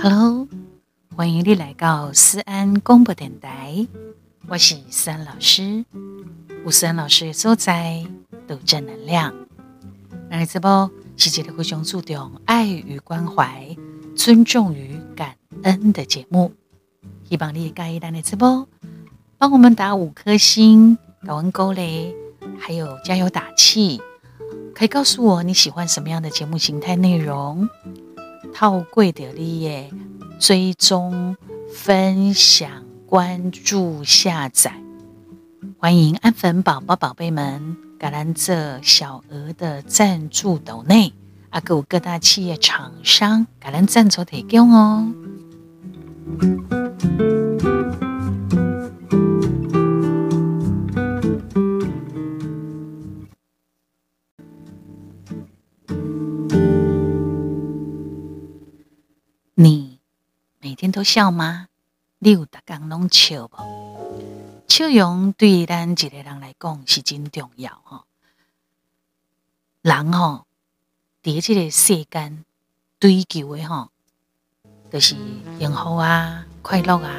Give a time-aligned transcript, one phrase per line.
[0.00, 0.48] Hello，
[1.14, 3.86] 欢迎你来到思安广播电台，
[4.46, 5.84] 我是思安老师。
[6.64, 8.06] 吴思安老师所在
[8.46, 9.34] 都正能量。
[10.30, 13.76] 那这波是一个非常注重爱与关怀、
[14.16, 16.52] 尊重与感恩的节目。
[17.24, 18.66] 希望你介意咱的直播，
[19.36, 20.96] 帮我们打五颗星，
[21.26, 22.14] 打完勾勒，
[22.58, 24.00] 还有加油打气。
[24.78, 27.68] 可以告诉我你喜欢什么样的节目形态内容？
[28.54, 29.90] 套贵的利耶，
[30.38, 31.36] 追踪、
[31.74, 34.80] 分享、关注、下载，
[35.78, 41.12] 欢迎安粉宝宝、宝贝们，橄榄这小额的赞助斗内，
[41.50, 45.12] 阿有各大企业厂商橄榄赞助提供哦。
[60.78, 61.66] 天都笑吗？
[62.20, 64.62] 你有逐工拢笑无？
[64.68, 68.04] 笑容对咱一个人来讲是真重要吼。
[69.82, 70.46] 人吼，
[71.20, 72.44] 伫即个世间
[73.00, 73.88] 追求的吼，
[74.92, 75.16] 就是
[75.58, 77.10] 幸福啊、快乐啊，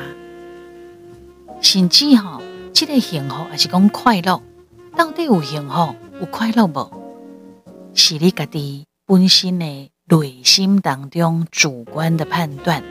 [1.62, 2.42] 甚至吼，
[2.74, 4.42] 这个幸福还是讲快乐，
[4.96, 6.90] 到底有幸福、有快乐无？
[7.94, 9.92] 是你家己本身的。
[10.12, 12.84] 内心当中主观的判断，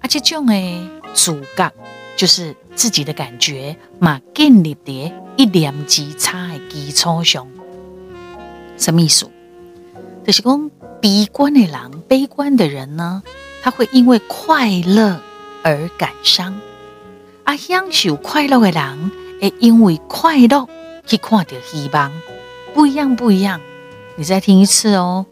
[0.00, 1.72] 而且这种的主角
[2.16, 4.92] 就是自己的感觉嘛，建立在
[5.36, 7.46] 一念之差的基础上。
[8.76, 9.30] 什么意思？
[10.24, 10.70] 就是讲
[11.00, 13.22] 悲观的人，悲观的人呢，
[13.62, 15.20] 他会因为快乐
[15.62, 16.54] 而感伤；
[17.44, 20.68] 而享受快乐的人，会因为快乐
[21.06, 22.12] 去看到希望。
[22.74, 23.60] 不一样，不一样。
[24.16, 25.26] 你再听一次哦。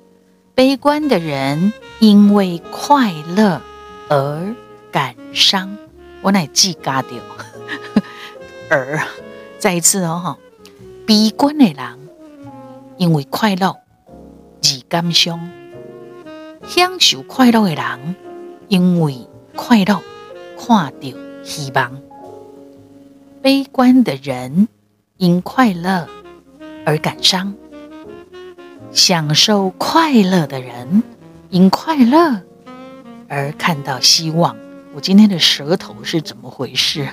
[0.55, 3.63] 悲观的人因为快乐
[4.09, 4.55] 而
[4.91, 5.77] 感伤，
[6.23, 7.19] 我乃记嘎掉。
[8.71, 9.01] 而
[9.59, 10.39] 再一次哦，哈
[11.07, 12.09] 悲观的人
[12.97, 13.77] 因为快乐
[14.63, 15.51] 而感伤，
[16.67, 18.17] 享受快乐的人
[18.69, 20.03] 因为快乐
[20.59, 22.01] 看到希望。
[23.41, 24.69] 悲观的人
[25.17, 26.09] 因快乐
[26.85, 27.55] 而感伤。
[28.91, 31.03] 享受快乐的人，
[31.51, 32.43] 因快乐
[33.29, 34.57] 而看到希望。
[34.95, 37.09] 我今天的舌头是怎么回事？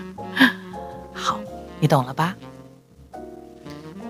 [1.13, 1.39] 好，
[1.79, 2.35] 你懂了吧？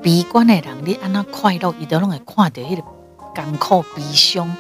[0.02, 2.84] 悲观的人，你按那快乐，伊都拢会看到迄个
[3.34, 4.56] 干枯、悲伤、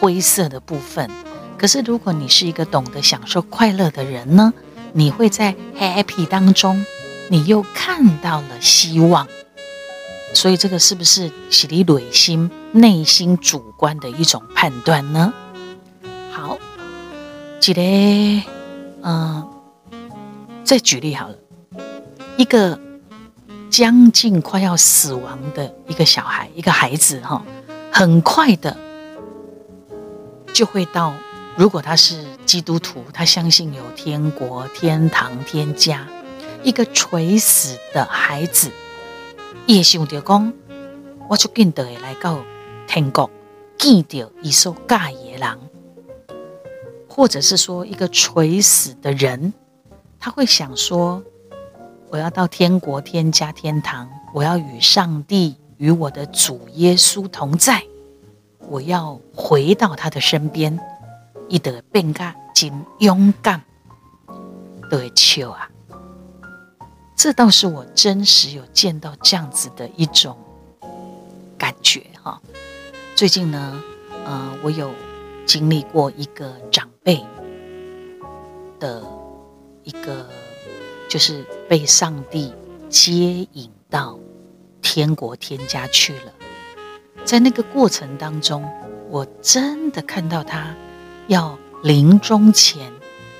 [0.00, 1.10] 灰色的部分。
[1.58, 4.54] 可是，如果你是一个懂得享受快乐的人呢？
[4.92, 6.86] 你会在 happy 当中，
[7.28, 9.26] 你又看到了希望。
[10.32, 15.34] 所以这个是不是是你内心内心主观的一种判断呢？
[17.64, 18.42] 好，举例，
[19.02, 19.48] 嗯，
[20.64, 21.34] 再举例好了，
[22.36, 22.78] 一个
[23.70, 27.42] 将近快要死亡的一个小孩，一个孩子哈，
[27.90, 28.76] 很快的
[30.52, 31.14] 就会到。
[31.56, 36.06] 如果他是基督徒，他相信有天国、天堂、天家，
[36.62, 38.70] 一个垂死的孩子。
[39.64, 40.52] 也想着讲，
[41.30, 42.44] 我就紧得来到
[42.86, 43.30] 天国，
[43.78, 45.58] 见到伊所介意的人，
[47.16, 49.52] 或者是说一个垂死的人，
[50.18, 51.22] 他会想说，
[52.10, 57.80] 我要到天国、天家、天堂，我要与上帝、与我的主耶稣同在，
[58.68, 60.76] 我要回到他的身边，
[61.48, 63.62] 伊得变个真勇敢，
[64.90, 65.70] 对笑啊！
[67.16, 70.36] 这倒是我真实有见到这样子的一种
[71.56, 72.42] 感觉哈。
[73.14, 73.80] 最近呢，
[74.26, 74.90] 呃，我有
[75.46, 77.20] 经历过一个长辈
[78.78, 79.02] 的
[79.82, 80.28] 一个，
[81.08, 82.52] 就是被上帝
[82.88, 84.18] 接引到
[84.82, 86.32] 天国天家去了。
[87.24, 88.68] 在那个过程当中，
[89.10, 90.74] 我真的看到他
[91.28, 92.92] 要临终前，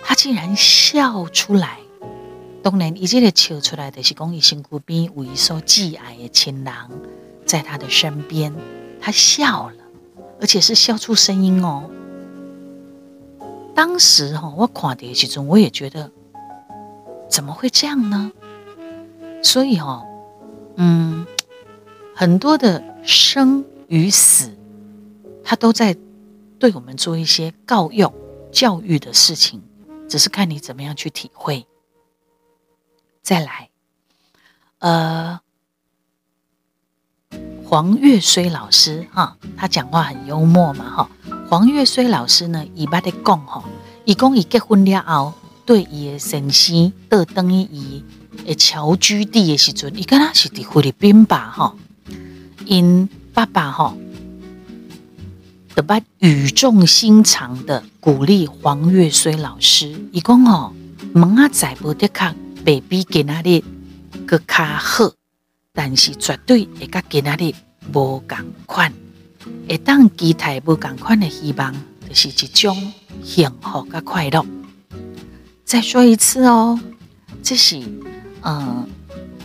[0.02, 1.78] 他竟然笑出来。
[2.62, 6.74] 当然，一切的笑出来的是讲，伊身躯边有一所挚爱的亲人，
[7.44, 8.54] 在他的身边，
[9.02, 9.83] 他笑了，
[10.40, 11.90] 而且是笑出声音哦。
[13.74, 16.10] 当时哈，我看的其中，我也觉得，
[17.28, 18.32] 怎么会这样呢？
[19.42, 20.04] 所以哈，
[20.76, 21.26] 嗯，
[22.14, 24.56] 很多的生与死，
[25.42, 25.96] 他都在
[26.58, 28.12] 对我们做一些告诱、
[28.52, 29.60] 教育的事情，
[30.08, 31.66] 只是看你怎么样去体会。
[33.22, 33.70] 再来，
[34.78, 35.40] 呃，
[37.66, 41.10] 黄岳虽老师哈，他讲话很幽默嘛哈。
[41.48, 43.64] 黄岳虽老师呢，伊捌咧讲吼，
[44.04, 45.32] 伊讲伊结婚了后，
[45.64, 48.04] 对伊的先生倒等于伊
[48.46, 51.74] 诶侨居地的时阵，伊敢若是伫菲律宾吧哈。
[52.66, 53.94] 因爸爸哈，
[55.74, 60.72] 特别语重心长的鼓励黄岳虽老师，伊讲吼，
[61.12, 62.32] 门仔载无得较
[62.66, 63.62] 未比今仔日
[64.26, 65.23] 阁较好。
[65.76, 67.52] 但是绝对会甲今仔日
[67.92, 68.92] 无共款，
[69.68, 71.74] 会当期待无共款的希望，
[72.08, 72.92] 就是一种
[73.24, 74.46] 幸福甲快乐。
[75.64, 76.78] 再说一次哦，
[77.42, 77.82] 这是
[78.42, 78.88] 嗯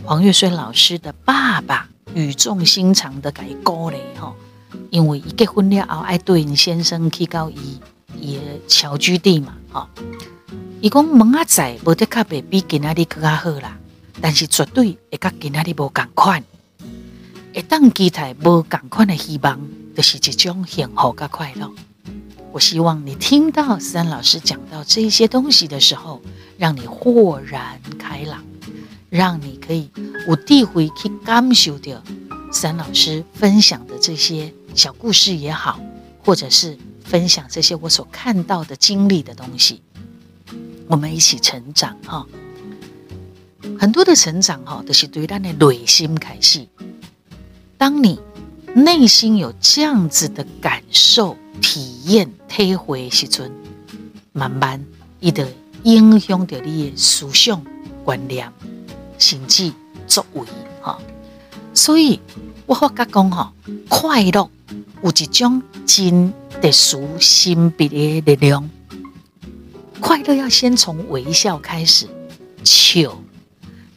[0.05, 4.35] 黄岳绥老师的爸爸语重心长的给鼓励吼，
[4.91, 7.81] 因为伊结婚了后爱对因先生去到伊
[8.15, 9.87] 伊的侨居地嘛，吼，
[10.79, 13.75] 伊讲门仔载无得较袂比今仔日更较好啦。
[14.21, 16.43] 但是绝对会甲今仔日无共款，
[17.53, 19.59] 会当期待无共款的希望，
[19.95, 21.71] 就是一种幸福甲快乐。
[22.51, 26.21] 我希望你听到三老师讲到这些东西的时候，
[26.57, 28.43] 让你豁然开朗，
[29.09, 29.89] 让你可以
[30.27, 32.03] 有机会去感受到
[32.51, 35.79] 三老师分享的这些小故事也好，
[36.23, 39.81] 或者是分享这些我所看到的经历的东西，
[40.87, 42.27] 我们一起成长哈。
[43.79, 46.67] 很多的成长哈，都是对咱的内心开始。
[47.77, 48.19] 当你
[48.75, 53.49] 内心有这样子的感受、体验、体会的时阵，
[54.33, 54.85] 慢慢
[55.21, 55.45] 伊就
[55.83, 57.63] 影响着你的思想、
[58.03, 58.51] 观念、
[59.17, 59.71] 甚至
[60.05, 60.45] 作为
[60.81, 60.99] 哈。
[61.73, 62.19] 所以
[62.65, 63.53] 我发觉讲哈，
[63.87, 64.49] 快乐
[65.01, 68.69] 有一种真特殊、心别的力量。
[70.01, 72.07] 快乐要先从微笑开始，
[72.65, 73.17] 笑。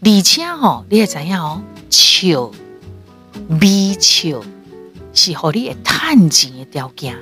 [0.04, 2.50] 而且吼，你也知影哦，笑、
[3.60, 4.42] 微笑
[5.14, 7.16] 是互你会趁钱的条件，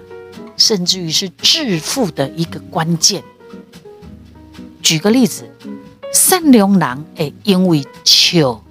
[0.56, 3.23] 甚至于是致富的一个关键。
[4.82, 5.44] 举个例子，
[6.15, 8.65] 善良人会因为笑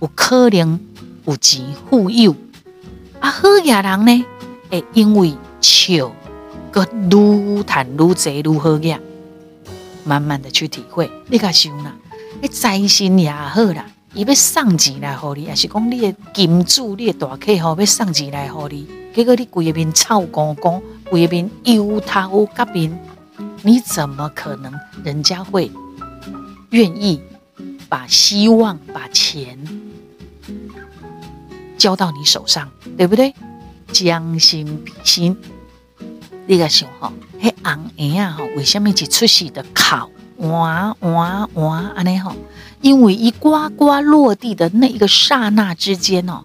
[0.00, 0.78] 有可能
[1.26, 2.36] 有钱富有，
[3.18, 4.24] 啊，好野人呢
[4.70, 6.12] 会因为笑
[6.70, 9.00] 个愈赚愈济愈好野，
[10.04, 11.92] 慢慢的去体会，你敢想呐？
[12.40, 20.80] 你财神也好啦，伊要送钱来给你，还是讲你的金主、你的大客户要送钱来给你，结果你规个面臭光光，
[21.10, 22.96] 规个面忧头甲面，
[23.62, 25.68] 你怎么可能人家会
[26.70, 27.20] 愿意
[27.88, 29.58] 把希望、把钱
[31.76, 33.34] 交到你手上，对不对？
[33.90, 35.36] 将心比心，
[36.46, 40.08] 你个想哈，迄红颜啊，哈，为什么一出世的考？
[40.38, 41.92] 哇哇哇！
[41.96, 42.32] 安尼吼，
[42.80, 46.44] 因为伊呱呱落地的那一个刹那之间哦，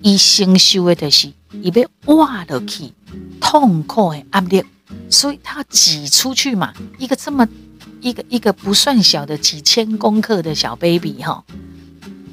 [0.00, 2.92] 伊承受的就是伊被挖落去
[3.40, 4.64] 痛苦的压力，
[5.10, 6.72] 所以他挤出去嘛。
[6.98, 7.48] 一个这么
[8.00, 11.44] 一个一个不算小的几千公克的小 baby 哈，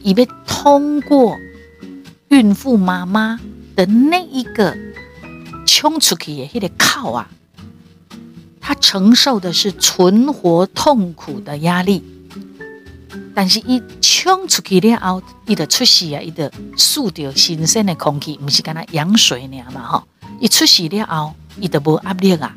[0.04, 1.36] 伊被通过
[2.30, 3.40] 孕妇妈妈
[3.76, 4.78] 的那一个
[5.66, 7.28] 冲出去的那个口啊。
[8.66, 12.02] 他承受的是存活痛苦的压力，
[13.36, 20.08] 但是一冲出去了后，伊的出世啊，伊的吸到新鲜的空气，不是跟他羊水那样嘛哈，
[20.40, 22.56] 一出世了后，伊就无压力啊，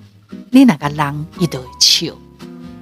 [0.52, 2.14] 你那个人伊就会笑，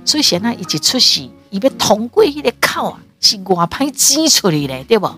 [0.04, 5.10] 所以现在伊一出世，伊要通过迄个口啊，是外歹挤出来嘞，对不？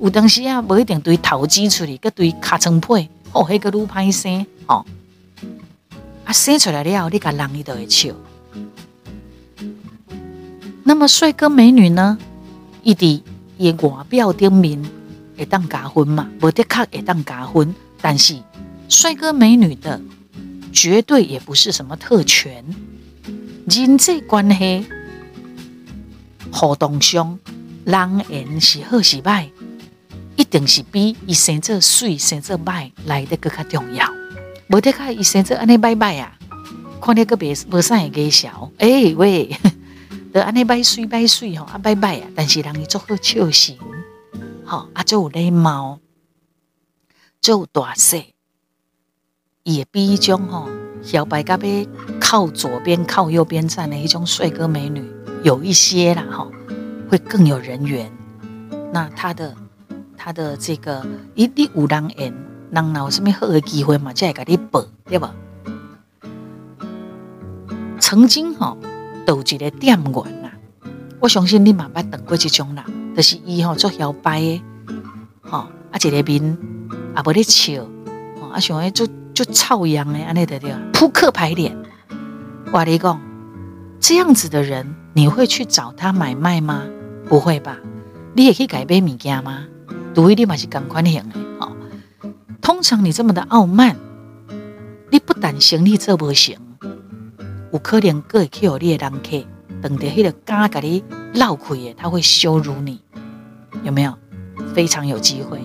[0.00, 4.84] 有当时啊，不一定对头挤出来，佮对尻川皮，哦，迄个愈歹生哦。
[6.26, 8.12] 啊，生出来了，你个人你都会笑。
[10.82, 12.18] 那么帅哥美女呢？
[12.82, 13.22] 伊伫
[13.58, 14.84] 伊外表顶面
[15.38, 16.28] 会当加分嘛？
[16.40, 18.36] 无的确会当加分，但是
[18.88, 20.00] 帅哥美女的
[20.72, 22.64] 绝对也不是什么特权。
[23.68, 24.86] 人际关系
[26.52, 27.38] 互动上，
[27.84, 29.48] 人缘是好是坏，
[30.36, 34.08] 一定是比伊生做水生做歹来得更加重要。
[34.68, 36.38] 无得看，伊生做安尼拜拜啊！
[37.00, 39.56] 看你个别无啥会介绍，哎、欸、喂，
[40.32, 42.28] 得安尼拜水拜水吼啊拜拜啊！
[42.34, 43.78] 但是人伊做好笑型，
[44.64, 46.00] 吼啊做有礼貌，
[47.40, 48.34] 做有大细，
[49.62, 50.68] 伊会比迄种吼
[51.00, 51.86] 小白甲要
[52.18, 55.08] 靠左边靠右边站的迄种帅哥美女
[55.44, 56.50] 有一些啦吼，
[57.08, 58.10] 会更有人缘。
[58.92, 59.54] 那他的
[60.16, 61.06] 他的这个
[61.36, 62.34] 一定有人缘。
[62.76, 64.12] 人哪有什么好的机会嘛？
[64.12, 65.34] 才会给你报，对吧？
[67.98, 68.76] 曾经哈，
[69.26, 70.50] 有一个店员呐，
[71.18, 72.84] 我相信你嘛捌当过这种人，
[73.16, 74.62] 就是伊吼做摇摆的，
[75.40, 75.58] 吼
[75.90, 76.58] 啊，一个面
[77.14, 77.82] 啊，无咧笑
[78.40, 81.74] 吼，啊，想诶就就臭样诶，安尼对对，扑克牌脸。
[82.72, 83.18] 我跟你讲，
[83.98, 86.82] 这样子的人，你会去找他买卖吗？
[87.26, 87.78] 不会吧？
[88.34, 89.64] 你也可以改变物件吗？
[90.14, 91.55] 独一立马是共款型的哦。
[92.66, 93.94] 通常你这么的傲慢，
[95.12, 96.58] 你不但生意做不行，
[97.72, 99.46] 有可能阁会去有你的人客，
[99.80, 101.04] 等着迄个敢甲你
[101.34, 103.00] 闹开的，他会羞辱你，
[103.84, 104.12] 有没有？
[104.74, 105.64] 非常有机会，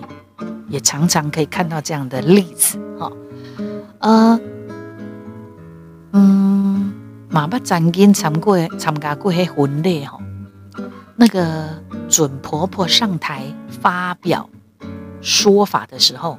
[0.68, 3.10] 也常常可以看到这样的例子哈。
[3.98, 4.40] 呃，
[6.12, 6.94] 嗯，
[7.28, 10.20] 马不沾巾参过参加过迄婚礼哈，
[11.16, 11.68] 那个
[12.08, 14.48] 准婆婆上台发表
[15.20, 16.38] 说法的时候，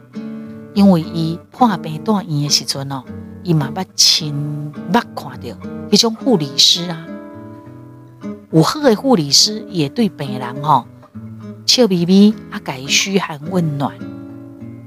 [0.73, 3.03] 因为伊破病住院的时阵哦，
[3.43, 4.71] 伊马不亲目
[5.15, 5.47] 看到
[5.91, 7.05] 一种护理师啊，
[8.51, 10.85] 有好的护理师也对病人哦。
[11.65, 13.97] 笑眯眯啊，给嘘寒问暖，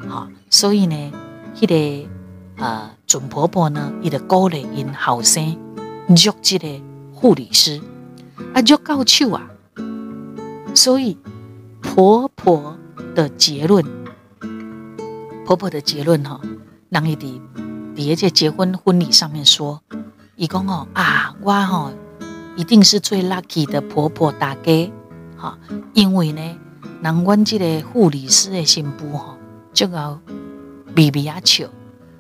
[0.09, 1.13] 好，所以呢，
[1.57, 2.09] 迄个
[2.63, 5.57] 呃准婆婆呢，伊就鼓励因后生
[6.09, 6.69] 约这个
[7.13, 7.81] 护理师
[8.53, 9.51] 啊，约到手啊，
[10.75, 11.17] 所以
[11.81, 12.77] 婆婆
[13.15, 13.85] 的结论，
[15.47, 16.41] 婆婆的结论哈，
[16.89, 17.41] 人伊伫
[17.95, 19.81] 伫个结婚婚礼上面说，
[20.35, 21.93] 伊讲哦啊，我吼
[22.57, 24.93] 一定是最 lucky 的婆婆大家，
[25.37, 25.57] 哈，
[25.95, 26.43] 因为呢。
[27.03, 29.37] 人阮这个护理师的新妇吼，
[29.73, 30.19] 就要
[30.95, 31.69] 咪咪啊笑，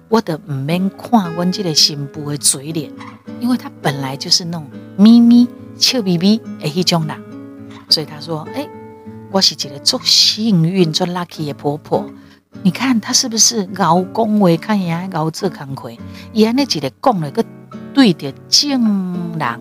[0.08, 2.92] 我都唔免看阮这个新妇的嘴脸，
[3.40, 7.20] 因为她本来就是那种咪咪笑咪咪的迄种人，
[7.88, 8.70] 所以她说：“哎、欸，
[9.32, 12.08] 我是一个足幸运、足 lucky 的婆婆。
[12.62, 15.90] 你看他是不是熬公话，看人家熬做工课，
[16.32, 17.44] 伊安尼一个讲了，个
[17.94, 19.60] 对着正人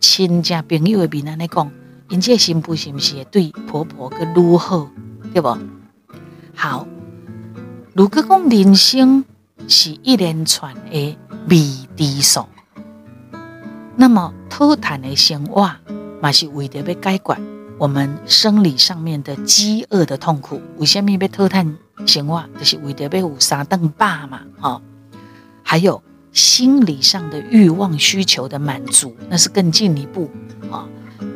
[0.00, 1.70] 亲戚朋友的面安尼讲。”
[2.08, 4.86] 因这新妇是不是对婆婆个如何，
[5.32, 5.56] 对不？
[6.54, 6.86] 好，
[7.94, 9.24] 如果讲人生
[9.66, 11.16] 是一连串的
[11.48, 11.56] 未
[11.96, 12.44] 知数，
[13.96, 15.70] 那么讨谈的生活
[16.20, 17.34] 嘛是为了要解决
[17.82, 20.62] 我们生理上面的饥饿的痛苦。
[20.76, 22.44] 为什么要讨谈生活？
[22.56, 24.80] 就是为了要有三顿饱嘛，哈。
[25.64, 26.00] 还有
[26.32, 30.30] 心理上的欲望需求的满足，那是更进一步
[30.70, 30.86] 啊。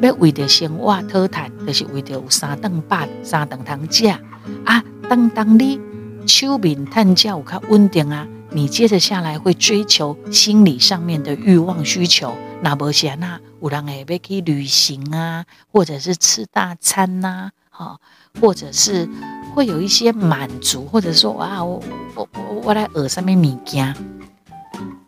[0.01, 4.85] 要为着生活讨谈，就是为着有三顿饭、三顿通食啊。
[5.09, 5.81] 当当你
[6.29, 12.33] 手面趁食有较稳定啊，你接着下来会追求心理上面的欲望需求。
[12.67, 18.01] 那无是那有人会要去旅行啊，或者是吃大餐呐、啊，哈，
[18.41, 19.09] 或者是
[19.55, 21.81] 会有一些满足，或者说啊，我
[22.17, 23.95] 我我我来饿什么物件。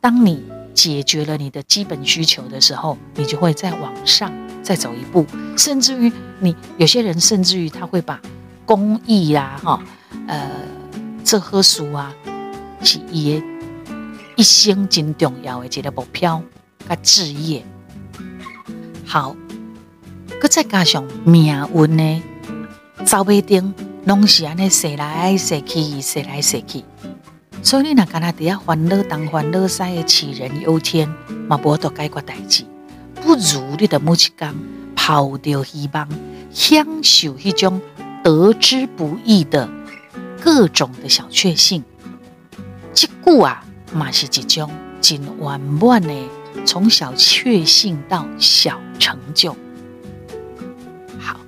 [0.01, 4.33] 当你解决了你的基本需求的时候，你就会再往上。
[4.63, 8.21] 再走一步，甚至于你有些人，甚至于他会把
[8.67, 9.83] 公益呀、啊，哈，
[10.29, 10.49] 呃，
[11.25, 12.15] 这棵树啊，
[12.83, 13.43] 是伊
[14.37, 16.41] 一生真重要的一个目标，
[16.89, 17.65] 甲置业。
[19.05, 19.37] 好，
[20.41, 22.23] 搁再加上命运呢，
[23.05, 26.85] 走不定，拢是安尼，说来说去，说来说去，
[27.63, 31.09] 所以你若干那底下烦恼东烦恼西的杞人忧天，
[31.49, 32.65] 嘛无得解决代志。
[33.15, 34.55] 不如你的母亲刚
[34.95, 36.09] 抛掉希望，
[36.51, 37.81] 享受迄种
[38.23, 39.69] 得之不易的
[40.41, 41.83] 各种的小确幸。
[42.95, 46.15] 这句啊，嘛是一种真圆满的，
[46.65, 49.57] 从小确幸到小成就。
[51.19, 51.41] 好，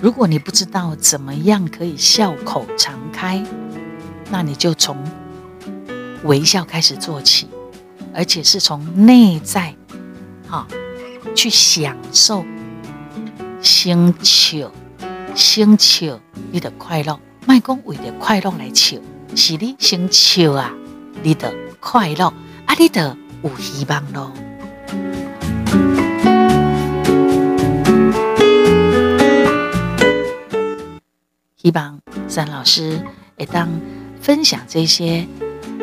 [0.00, 3.44] 如果你不知道怎么样可以笑口常开，
[4.30, 4.96] 那你就从
[6.24, 7.48] 微笑开始做起，
[8.14, 9.74] 而且是从内在。
[10.48, 10.66] 啊，
[11.34, 12.44] 去享受，
[13.62, 14.70] 星球
[15.34, 17.18] 星球，你的快乐。
[17.46, 18.98] 卖公为了快乐来笑，
[19.34, 20.74] 是你星球啊，
[21.22, 22.26] 你的快乐
[22.66, 24.32] 啊，你的有希望咯。
[31.56, 33.00] 希望三老师
[33.38, 33.68] 会当
[34.20, 35.26] 分享这些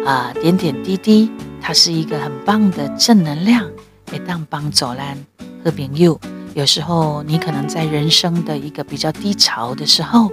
[0.05, 3.69] 啊、点点滴滴，它是一个很棒的正能量。
[4.11, 5.15] 会当帮助咱
[5.63, 6.19] 和朋友，
[6.55, 10.31] 有时候你可能在人生的一个比较低潮的时候，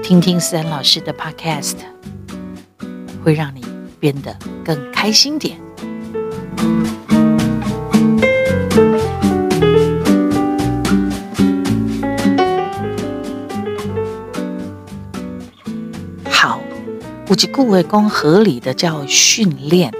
[0.00, 1.74] 听听思安老师的 Podcast，
[3.24, 3.66] 会让你
[3.98, 5.63] 变得更开心点。
[16.30, 16.60] 好，
[17.28, 19.92] 有一句话讲，合理的叫训练，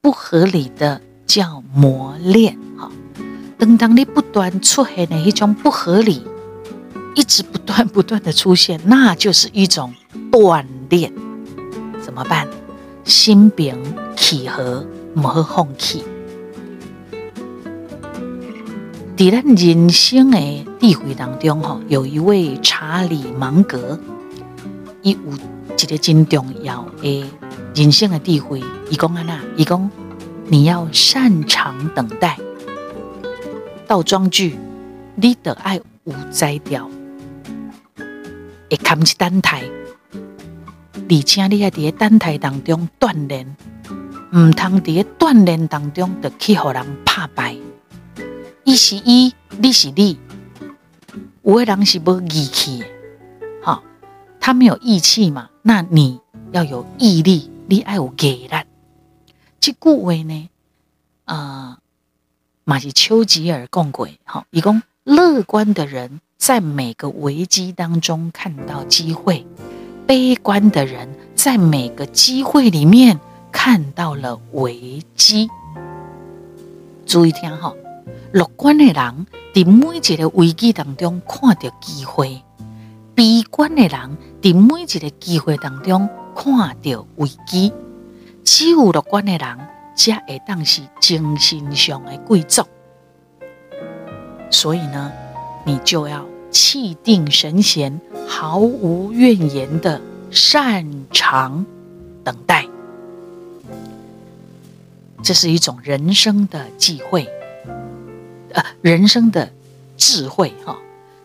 [0.00, 1.00] 不合理的。
[1.28, 2.90] 叫磨练哈，
[3.58, 6.22] 等当你不断出现的一种不合理，
[7.14, 9.92] 一直不断不断的出现，那就是一种
[10.32, 11.12] 锻炼。
[12.00, 12.48] 怎么办？
[13.04, 13.76] 心平
[14.16, 14.86] 气和，
[15.20, 16.04] 不好放弃。
[19.16, 20.38] 在咱人生的
[20.80, 23.98] 智慧当中，吼，有一位查理芒格，
[25.02, 25.18] 伊有
[25.76, 27.24] 一个真重要的
[27.74, 28.62] 人生的智慧。
[28.90, 29.90] 伊讲安那，伊讲
[30.46, 32.38] 你要擅长等待。
[33.88, 34.56] 倒装句，
[35.16, 36.88] 你得爱有才调，
[38.70, 39.64] 会扛起等待。
[41.10, 43.56] 而且你要在等待当中锻炼，
[44.34, 47.56] 唔通在锻炼当中就去互人打败。
[48.64, 50.18] 伊是伊，你是你，
[51.42, 52.86] 有的人是无义气的，
[53.62, 53.82] 好，
[54.38, 56.20] 他没有义气嘛，那你
[56.52, 58.64] 要有毅力，你爱有毅力。
[59.58, 60.48] 这句话呢，
[61.24, 61.78] 呃，
[62.64, 69.46] 嘛是丘吉尔讲过，好，伊讲乐观的人在每个危机当中看到机会。
[70.06, 75.48] 悲观的人在每个机会里面看到了危机。
[77.06, 77.74] 注意听哈，
[78.32, 82.42] 乐观的人在每一个危机当中看到机会，
[83.14, 87.72] 悲观的人在每一个机会当中看到危机。
[88.44, 89.58] 只有乐观的人
[89.94, 92.62] 才会当是精神上的贵族。
[94.50, 95.12] 所以呢，
[95.64, 96.26] 你就要。
[96.50, 100.00] 气定神闲，毫无怨言的
[100.30, 101.66] 擅长
[102.24, 102.66] 等待，
[105.22, 107.28] 这是一种人生的机会，
[108.52, 109.50] 呃，人生的
[109.96, 110.76] 智慧哈。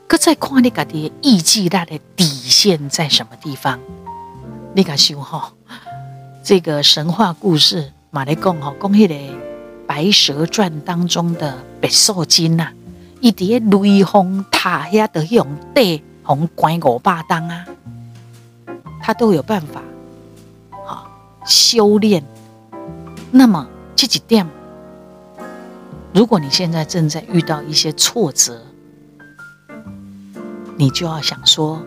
[0.07, 3.79] 可在看你家的意志力的底线在什么地方？
[4.75, 5.53] 你敢想哈？
[6.43, 9.13] 这个神话故事，马来贡哈，讲迄个
[9.87, 12.71] 《白蛇传》当中的白素贞呐。
[13.21, 17.65] 伊伫个雷峰塔下的用地红关五百当啊，
[19.01, 19.81] 他都有办法，
[20.85, 21.09] 好
[21.45, 22.23] 修炼。
[23.31, 23.65] 那么
[24.03, 24.45] 这几点，
[26.13, 28.61] 如果你现在正在遇到一些挫折，
[30.75, 31.81] 你就要想说，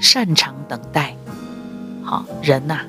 [0.00, 1.16] 擅长等待。
[2.02, 2.80] 好人呐、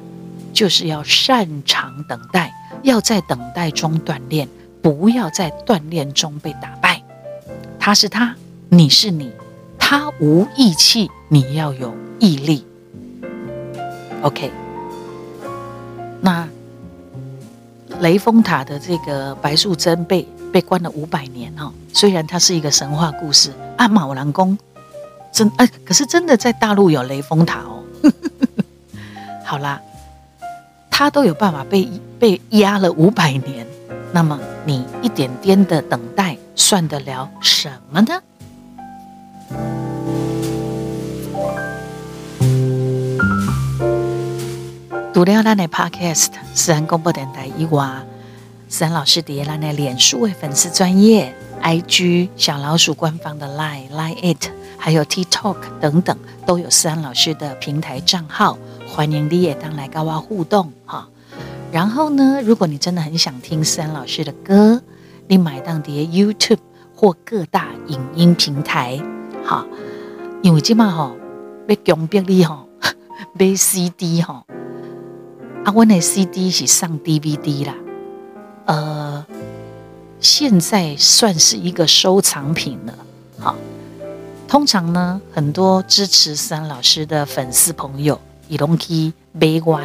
[0.51, 4.49] 就是要擅长等待，要在等待中锻炼，
[4.81, 7.03] 不要在锻炼中被打败。
[7.77, 8.35] 他是他，
[8.69, 9.31] 你是你，
[9.77, 12.65] 他无义气，你要有毅力。
[14.23, 14.49] OK，
[16.21, 16.49] 那
[17.99, 24.57] 雷峰塔的这个白素贞被被关了五百年哦，虽然它是一个神话故事，啊，马兰宫
[25.31, 27.83] 真哎，可是真的在大陆有雷峰塔哦。
[29.45, 29.81] 好啦，
[30.89, 33.65] 他都有办法被被压了五百年，
[34.11, 36.37] 那么你一点点的等待。
[36.55, 38.21] 算得了什么呢？
[45.19, 47.85] 读了咱的 Podcast，思安广播电台以外，
[48.69, 61.09] 思安老师的咱的脸书的粉丝专业、IG 小老鼠官方的 Line Line It，还有 TikTok 等等，都有思安老师的平台账号，欢迎你也当来跟我互动哈。
[61.69, 64.81] 然后呢，如果你真的很想听思安老师的歌。
[65.27, 66.59] 你买当碟 YouTube
[66.95, 68.97] 或各大影音平台，
[69.45, 69.65] 哈，
[70.41, 71.17] 因为今嘛吼
[71.67, 72.69] 要强迫你吼
[73.37, 74.45] 买 CD 吼，
[75.63, 77.75] 啊，我的 CD 是上 DVD 啦，
[78.65, 79.25] 呃，
[80.19, 82.93] 现在算是一个收藏品了，
[83.39, 83.55] 好，
[84.47, 89.81] 通常呢，很多支持三老师的粉丝朋友，伊拢去买我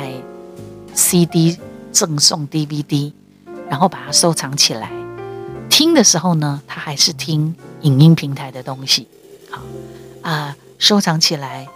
[0.95, 1.59] CD
[1.91, 3.13] 赠送 DVD，
[3.69, 4.91] 然后把它收藏起来。
[5.69, 9.09] 听的时候呢，他还是听影音平台的东西，
[9.51, 9.61] 好
[10.23, 11.67] 啊，收藏起来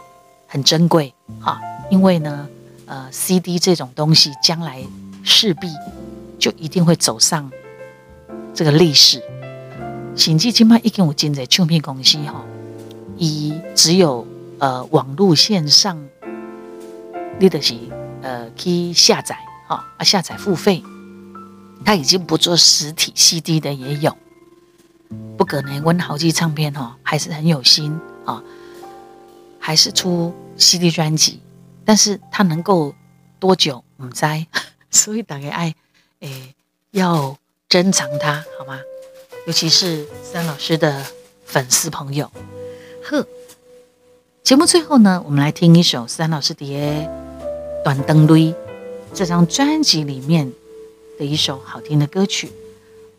[0.47, 2.49] 很珍贵，哈，因为呢，
[2.89, 4.83] 呃，CD 这种东西将来
[5.23, 5.69] 势必
[6.39, 7.51] 就一定会走上
[8.55, 9.23] 这个历史。
[10.17, 12.45] 甚至今麦已经有进在唱片公司哈，
[13.17, 14.27] 以只有
[14.59, 15.97] 呃网络线上，
[17.39, 17.75] 你就是
[18.23, 20.83] 呃去下载，哈啊下载付费。
[21.85, 24.17] 他已经不做实体 CD 的也有，
[25.37, 28.43] 不可能温豪记唱片哦，还是很有心啊，
[29.61, 31.41] 还是出 CD 专辑，
[31.89, 32.95] 但是他能够
[33.41, 34.27] 多久唔知，
[34.93, 35.75] 所以大家爱
[36.21, 36.55] 诶
[36.91, 37.35] 要
[37.67, 38.79] 珍藏它好吗？
[39.47, 41.03] 尤其是三老师的
[41.47, 42.31] 粉丝朋友。
[43.05, 43.27] 呵，
[44.43, 46.67] 节目最后呢，我们来听一首三老师的
[47.83, 48.53] 《断肠泪》
[49.15, 50.53] 这张专辑里面。
[51.19, 52.49] 的一首好听的歌曲，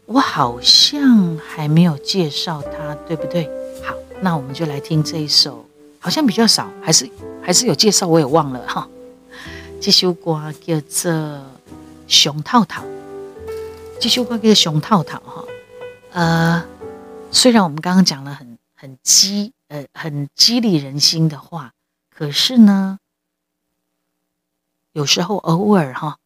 [0.05, 3.43] 我好像还没有介绍它，对不对？
[3.83, 3.93] 好。
[4.21, 5.65] 那我们就来听这一首，
[5.99, 7.09] 好像比较少，还是
[7.43, 8.87] 还是有介绍，我也忘了哈。
[9.81, 11.11] 这首歌叫做
[12.07, 12.83] 《熊套套》，
[13.99, 15.45] 这首歌叫《熊套套》哈。
[16.11, 16.65] 呃，
[17.31, 21.73] 虽然我们刚刚讲了很很激呃很激励人心的话，
[22.09, 22.99] 可是呢，
[24.91, 26.19] 有时候偶尔哈，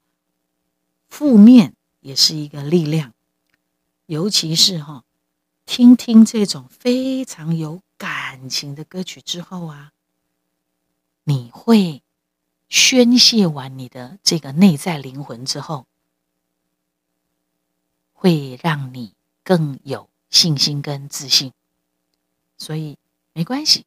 [1.10, 3.14] 负面也是一个力量，
[4.08, 5.04] 尤其是哈。
[5.66, 9.93] 听听这种非常有感情的歌曲之后啊，
[11.26, 12.04] 你会
[12.68, 15.86] 宣泄完你的这个内在灵魂之后，
[18.12, 21.54] 会让你更有信心跟自信。
[22.58, 22.98] 所以
[23.32, 23.86] 没关系，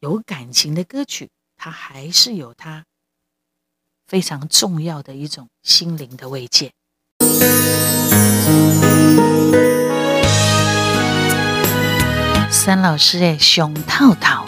[0.00, 2.84] 有感情的歌曲，它还是有它
[4.06, 6.72] 非常重要的一种心灵的慰藉。
[12.50, 14.47] 三老师的熊套套。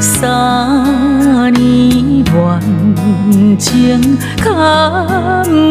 [0.00, 4.44] 三年恋情牵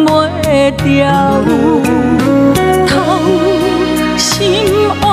[0.06, 1.44] 袂掉，
[2.88, 2.92] 掏
[4.18, 4.32] 心
[5.02, 5.06] 乌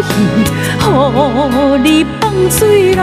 [0.00, 0.08] 意，
[0.80, 0.84] 予
[1.82, 1.86] 你
[2.20, 3.02] 放水流，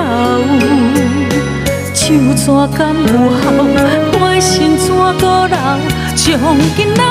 [1.94, 2.46] 手怎
[2.78, 3.06] 甘有
[3.42, 3.44] 效，
[4.14, 5.58] 背心怎阁留，
[6.16, 6.26] 将
[6.78, 7.02] 囡仔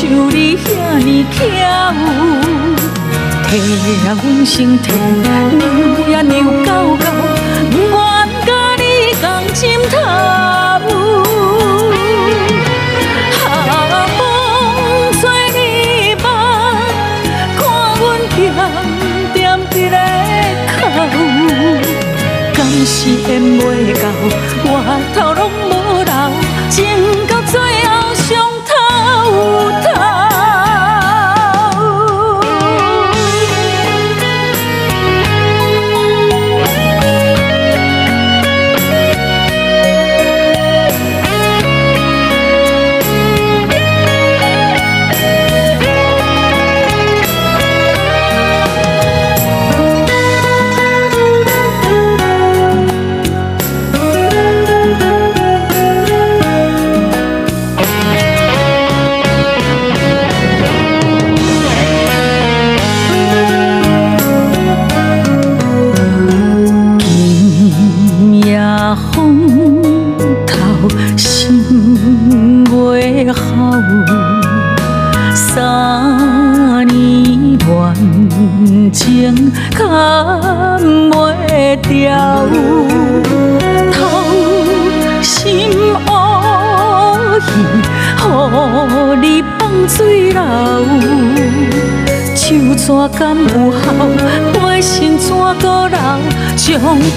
[0.00, 0.66] 像你遐
[0.98, 1.42] 尼巧，
[3.48, 3.50] 体
[4.06, 4.86] 让阮心痛，
[5.58, 6.32] 扭呀扭
[6.64, 7.04] 到到，
[7.72, 7.90] 不愿
[8.46, 8.82] 甲你
[9.20, 9.96] 共枕头。
[13.42, 13.44] 哈，
[14.16, 14.18] 风
[15.20, 16.24] 吹日放，
[17.58, 17.60] 看
[17.98, 18.00] 阮
[18.36, 18.38] 点
[19.34, 19.36] 点
[19.68, 19.98] 伫咧
[20.78, 20.78] 哭，
[22.54, 22.56] 敢
[22.86, 24.04] 是缘未到，
[24.62, 24.72] 我
[25.12, 25.42] 头拢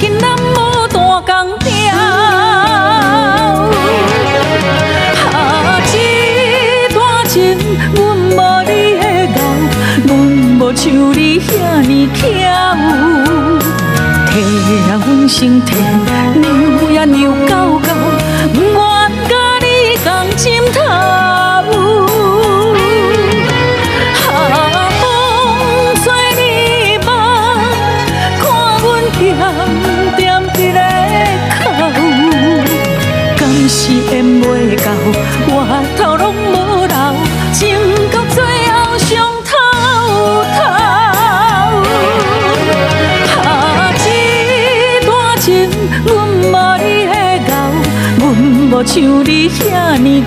[0.02, 1.70] 今咱无弹钢调。
[5.32, 5.94] 啊，这
[6.92, 7.56] 段情，
[7.94, 9.06] 阮无你的
[9.38, 9.40] 熬，
[10.08, 10.10] 阮
[10.58, 11.50] 无像你遐
[11.82, 12.20] 尼巧。
[14.32, 14.34] 体
[14.90, 15.70] 让阮心痛，
[16.34, 17.90] 扭呀扭到到，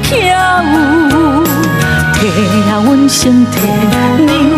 [0.02, 1.44] 遐尼巧，
[2.14, 2.22] 体
[2.68, 4.53] 让阮心痛，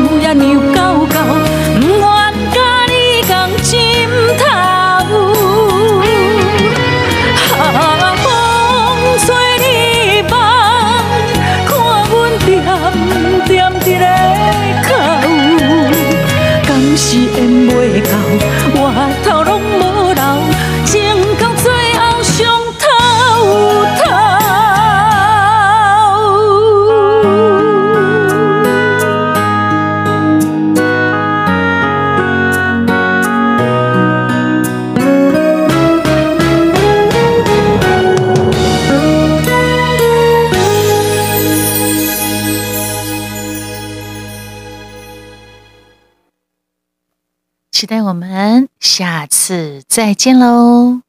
[49.96, 51.05] 再见喽！